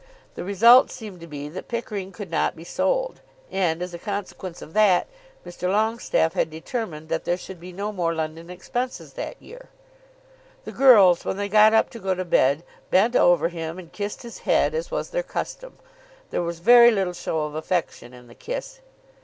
The 0.33 0.43
result 0.43 0.89
seemed 0.89 1.19
to 1.21 1.27
be 1.27 1.47
that 1.47 1.67
Pickering 1.67 2.11
could 2.11 2.31
not 2.31 2.55
be 2.55 2.63
sold, 2.63 3.21
and, 3.51 3.83
as 3.83 3.93
a 3.93 3.99
consequence 3.99 4.59
of 4.63 4.73
that, 4.73 5.05
Mr. 5.45 5.69
Longestaffe 5.71 6.33
had 6.33 6.49
determined 6.49 7.07
that 7.09 7.23
there 7.23 7.37
should 7.37 7.59
be 7.59 7.71
no 7.71 7.91
more 7.91 8.15
London 8.15 8.49
expenses 8.49 9.13
that 9.13 9.39
year. 9.39 9.69
The 10.65 10.71
girls, 10.71 11.23
when 11.23 11.37
they 11.37 11.49
got 11.49 11.75
up 11.75 11.91
to 11.91 11.99
go 11.99 12.15
to 12.15 12.25
bed, 12.25 12.63
bent 12.89 13.15
over 13.15 13.49
him 13.49 13.77
and 13.77 13.91
kissed 13.91 14.23
his 14.23 14.39
head, 14.39 14.73
as 14.73 14.89
was 14.89 15.11
their 15.11 15.21
custom. 15.21 15.77
There 16.31 16.41
was 16.41 16.61
very 16.61 16.89
little 16.89 17.13
show 17.13 17.41
of 17.43 17.53
affection 17.53 18.11
in 18.11 18.25
the 18.25 18.33
kiss. 18.33 18.79